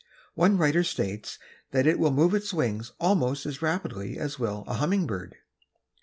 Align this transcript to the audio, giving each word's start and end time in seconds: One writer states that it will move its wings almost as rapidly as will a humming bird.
One 0.33 0.57
writer 0.57 0.83
states 0.83 1.37
that 1.69 1.85
it 1.85 1.99
will 1.99 2.09
move 2.09 2.33
its 2.33 2.51
wings 2.51 2.91
almost 2.99 3.45
as 3.45 3.61
rapidly 3.61 4.17
as 4.17 4.39
will 4.39 4.63
a 4.67 4.73
humming 4.73 5.05
bird. 5.05 5.35